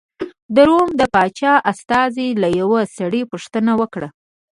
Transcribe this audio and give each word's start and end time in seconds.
د 0.55 0.57
روم 0.69 0.89
د 0.99 1.01
پاچا 1.13 1.53
استازي 1.71 2.27
له 2.41 2.47
یوه 2.61 2.81
سړي 2.97 3.21
پوښتنه 3.31 3.71
وکړه. 3.81 4.07